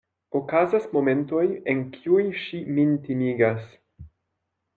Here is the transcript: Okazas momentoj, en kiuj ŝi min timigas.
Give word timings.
Okazas 0.37 0.87
momentoj, 0.95 1.43
en 1.75 1.83
kiuj 1.99 2.25
ŝi 2.45 2.63
min 2.79 2.97
timigas. 3.05 3.63